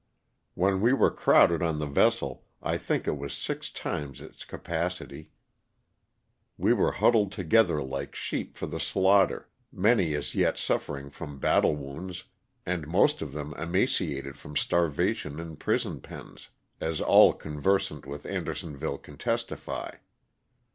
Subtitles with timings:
[0.55, 5.29] When we were crowded on the vessel, I think it was six times its capacity,
[6.57, 11.75] we were huddled together like sheep for the slaughter, many as yet suffering from battle
[11.75, 12.23] wounds
[12.65, 16.49] and most of them emaciated from starvation in prison pens,
[16.79, 19.97] as all conversant with Andersonville can testify.